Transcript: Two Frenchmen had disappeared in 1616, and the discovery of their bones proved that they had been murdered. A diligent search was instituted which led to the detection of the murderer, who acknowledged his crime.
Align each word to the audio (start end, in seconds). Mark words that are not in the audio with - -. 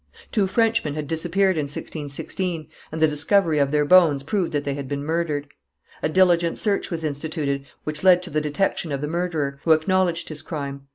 Two 0.31 0.47
Frenchmen 0.47 0.95
had 0.95 1.07
disappeared 1.07 1.57
in 1.57 1.65
1616, 1.65 2.67
and 2.91 2.99
the 2.99 3.07
discovery 3.07 3.59
of 3.59 3.69
their 3.69 3.85
bones 3.85 4.23
proved 4.23 4.51
that 4.51 4.63
they 4.63 4.73
had 4.73 4.87
been 4.87 5.03
murdered. 5.03 5.45
A 6.01 6.09
diligent 6.09 6.57
search 6.57 6.89
was 6.89 7.03
instituted 7.03 7.67
which 7.83 8.03
led 8.03 8.23
to 8.23 8.31
the 8.31 8.41
detection 8.41 8.91
of 8.91 9.01
the 9.01 9.07
murderer, 9.07 9.59
who 9.63 9.73
acknowledged 9.73 10.29
his 10.29 10.41
crime. 10.41 10.87